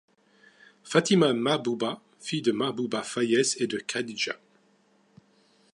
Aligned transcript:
Fatima 0.83 1.31
Mahbouba 1.31 2.01
fille 2.19 2.41
de 2.41 2.51
Mahbouba 2.51 3.03
Fayez 3.03 3.61
et 3.61 3.67
de 3.67 3.77
Khadija. 3.77 4.35